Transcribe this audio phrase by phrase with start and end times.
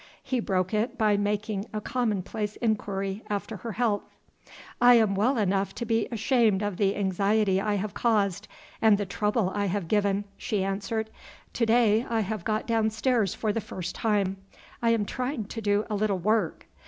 [0.23, 4.01] He broke it by making a commonplace inquiry after her health.
[4.81, 8.47] "I am well enough to be ashamed of the anxiety I have caused
[8.81, 11.11] and the trouble I have given," she answered.
[11.53, 14.37] "To day I have got downstairs for the first time.
[14.81, 16.65] I am trying to do a little work."